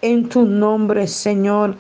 en 0.02 0.30
tu 0.30 0.46
nombre, 0.46 1.08
Señor. 1.08 1.76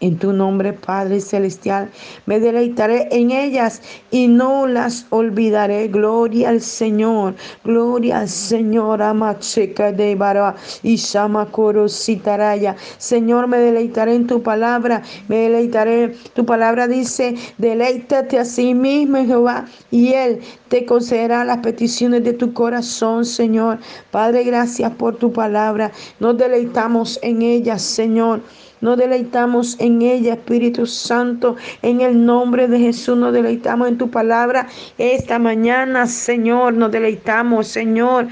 En 0.00 0.18
tu 0.18 0.32
nombre, 0.32 0.72
Padre 0.72 1.20
Celestial, 1.20 1.90
me 2.24 2.40
deleitaré 2.40 3.08
en 3.10 3.30
ellas 3.30 3.82
y 4.10 4.28
no 4.28 4.66
las 4.66 5.06
olvidaré. 5.10 5.88
Gloria 5.88 6.48
al 6.48 6.62
Señor, 6.62 7.34
gloria 7.64 8.20
al 8.20 8.28
Señor, 8.28 9.02
Amacheca 9.02 9.92
de 9.92 10.14
Bara 10.14 10.56
y 10.82 10.96
Citaraya. 10.96 12.76
Señor, 12.96 13.46
me 13.46 13.58
deleitaré 13.58 14.14
en 14.14 14.26
tu 14.26 14.42
palabra, 14.42 15.02
me 15.28 15.36
deleitaré. 15.36 16.14
Tu 16.32 16.46
palabra 16.46 16.88
dice, 16.88 17.34
deleítate 17.58 18.38
a 18.38 18.46
sí 18.46 18.72
mismo, 18.72 19.18
Jehová, 19.18 19.66
y 19.90 20.14
Él 20.14 20.40
te 20.68 20.86
concederá 20.86 21.44
las 21.44 21.58
peticiones 21.58 22.24
de 22.24 22.32
tu 22.32 22.54
corazón, 22.54 23.26
Señor. 23.26 23.78
Padre, 24.10 24.44
gracias 24.44 24.92
por 24.92 25.16
tu 25.16 25.30
palabra. 25.30 25.92
Nos 26.20 26.38
deleitamos 26.38 27.18
en 27.22 27.42
ella, 27.42 27.78
Señor. 27.78 28.40
Nos 28.80 28.96
deleitamos 28.96 29.76
en 29.78 30.02
ella, 30.02 30.34
Espíritu 30.34 30.86
Santo. 30.86 31.56
En 31.82 32.00
el 32.00 32.24
nombre 32.24 32.66
de 32.68 32.78
Jesús 32.78 33.16
nos 33.16 33.32
deleitamos 33.32 33.88
en 33.88 33.98
tu 33.98 34.10
palabra. 34.10 34.68
Esta 34.98 35.38
mañana, 35.38 36.06
Señor, 36.06 36.74
nos 36.74 36.90
deleitamos, 36.90 37.68
Señor 37.68 38.28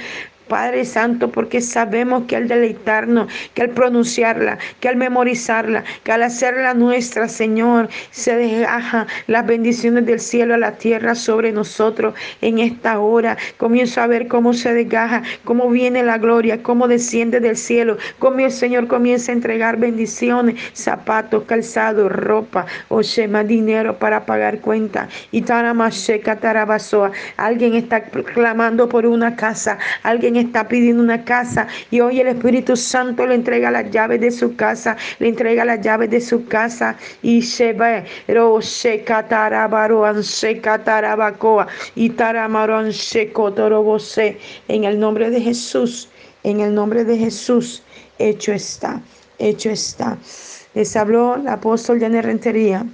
Padre 0.49 0.85
Santo, 0.85 1.31
porque 1.31 1.61
sabemos 1.61 2.25
que 2.27 2.37
al 2.37 2.49
deleitarnos, 2.49 3.31
que 3.55 3.63
al 3.63 3.71
pronunciarla, 3.71 4.59
que 4.81 4.89
al 4.89 4.97
memorizarla, 4.97 5.85
que 6.03 6.13
al 6.13 6.23
hacerla 6.23 6.75
nuestra, 6.75 7.29
Señor, 7.29 7.89
se 8.11 8.37
deja 8.37 9.07
las 9.27 9.47
bendiciones 9.47 10.07
del 10.07 10.21
cielo 10.21 10.55
a 10.55 10.59
la 10.59 10.73
tierra 10.73 11.15
sobre 11.15 11.53
nosotros 11.53 12.15
en 12.41 12.59
esta 12.59 12.99
hora. 12.99 13.37
Comienzo 13.59 14.01
a 14.01 14.07
ver 14.07 14.29
cómo 14.29 14.53
se 14.53 14.73
desgaja, 14.73 15.23
cómo 15.45 15.71
viene 15.71 16.03
la 16.03 16.19
gloria, 16.19 16.63
cómo 16.63 16.89
desciende 16.89 17.41
del 17.41 17.57
cielo, 17.57 17.99
cómo 18.19 18.41
el 18.41 18.53
Señor 18.53 18.89
comienza 18.89 19.33
a 19.33 19.35
entregar 19.35 19.77
bendiciones, 19.77 20.61
zapatos, 20.73 21.45
calzados, 21.45 22.11
ropa, 22.11 22.67
o 22.89 23.03
shema, 23.03 23.45
dinero 23.45 23.99
para 23.99 24.25
pagar 24.25 24.61
cuenta. 24.61 25.09
Y 25.31 25.43
tarabasoa. 25.43 27.13
Alguien 27.37 27.75
está 27.75 28.03
clamando 28.03 28.89
por 28.89 29.07
una 29.07 29.37
casa, 29.37 29.79
alguien 30.03 30.37
está 30.39 30.69
pidiendo 30.69 31.03
una 31.03 31.25
casa 31.25 31.67
y 31.91 32.01
hoy 32.01 32.21
el 32.21 32.29
Espíritu 32.29 32.77
Santo 32.77 33.27
le 33.27 33.35
entrega 33.35 33.71
las 33.71 33.91
llaves 33.91 34.21
de 34.21 34.31
su 34.31 34.57
casa, 34.57 34.97
le 35.19 35.29
entrega 35.29 35.65
las 35.65 35.81
llaves 35.81 36.11
de 36.11 36.21
su 36.21 36.47
casa 36.47 36.97
y 37.23 37.43
se 37.43 37.73
ve, 37.73 38.05
se 38.61 39.03
catarabaroan, 39.03 40.23
se 40.23 40.61
catarabacoa 40.61 41.67
y 41.95 42.11
se. 43.99 44.39
En 44.69 44.85
el 44.85 44.99
nombre 44.99 45.31
de 45.31 45.41
Jesús, 45.41 46.09
en 46.43 46.61
el 46.61 46.75
nombre 46.75 47.05
de 47.05 47.17
Jesús, 47.19 47.83
hecho 48.19 48.53
está, 48.53 49.01
hecho 49.39 49.71
está. 49.71 50.19
Les 50.75 50.97
habló 50.97 51.37
el 51.37 51.49
apóstol 51.49 52.01
Janet 52.01 52.25
Rentería. 52.25 52.85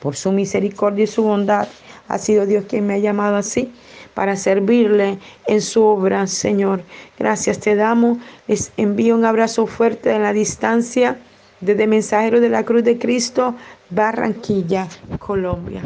Por 0.00 0.14
su 0.14 0.30
misericordia 0.30 1.04
y 1.04 1.08
su 1.08 1.24
bondad, 1.24 1.66
ha 2.08 2.18
sido 2.18 2.46
Dios 2.46 2.64
quien 2.68 2.86
me 2.86 2.94
ha 2.94 2.98
llamado 2.98 3.36
así 3.36 3.72
para 4.14 4.34
servirle 4.34 5.18
en 5.46 5.60
su 5.60 5.84
obra, 5.84 6.26
Señor. 6.26 6.82
Gracias 7.18 7.60
te 7.60 7.76
damos. 7.76 8.18
Les 8.48 8.72
envío 8.76 9.14
un 9.14 9.24
abrazo 9.24 9.66
fuerte 9.66 10.12
en 10.12 10.22
la 10.22 10.32
distancia 10.32 11.18
desde 11.60 11.86
Mensajero 11.86 12.40
de 12.40 12.48
la 12.48 12.64
Cruz 12.64 12.82
de 12.84 12.98
Cristo, 12.98 13.54
Barranquilla, 13.90 14.88
Colombia. 15.18 15.82